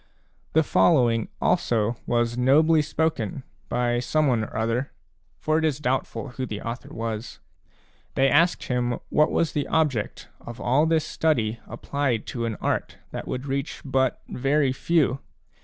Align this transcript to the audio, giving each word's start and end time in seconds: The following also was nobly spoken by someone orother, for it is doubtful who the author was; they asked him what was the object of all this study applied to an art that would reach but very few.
The 0.53 0.63
following 0.63 1.29
also 1.39 1.95
was 2.07 2.35
nobly 2.35 2.81
spoken 2.81 3.43
by 3.69 3.99
someone 3.99 4.43
orother, 4.45 4.89
for 5.37 5.59
it 5.59 5.63
is 5.63 5.79
doubtful 5.79 6.29
who 6.29 6.47
the 6.47 6.59
author 6.59 6.91
was; 6.91 7.39
they 8.15 8.27
asked 8.27 8.63
him 8.63 8.97
what 9.09 9.29
was 9.29 9.51
the 9.51 9.67
object 9.67 10.27
of 10.39 10.59
all 10.59 10.87
this 10.87 11.05
study 11.05 11.59
applied 11.67 12.25
to 12.33 12.45
an 12.45 12.55
art 12.55 12.97
that 13.11 13.27
would 13.27 13.45
reach 13.45 13.83
but 13.85 14.23
very 14.27 14.73
few. 14.73 15.19